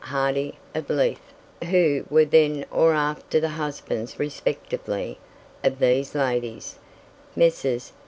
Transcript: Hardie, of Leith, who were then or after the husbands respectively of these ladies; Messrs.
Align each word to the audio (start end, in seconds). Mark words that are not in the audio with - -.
Hardie, 0.05 0.55
of 0.73 0.89
Leith, 0.89 1.21
who 1.69 2.05
were 2.09 2.25
then 2.25 2.65
or 2.71 2.95
after 2.95 3.39
the 3.39 3.49
husbands 3.49 4.17
respectively 4.17 5.19
of 5.63 5.77
these 5.77 6.15
ladies; 6.15 6.79
Messrs. 7.35 7.93